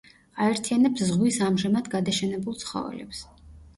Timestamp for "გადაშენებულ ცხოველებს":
1.97-3.23